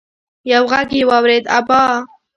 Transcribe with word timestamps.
يو 0.51 0.63
غږ 0.71 0.89
يې 0.97 1.03
واورېد: 1.09 1.45
ابا! 1.57 1.83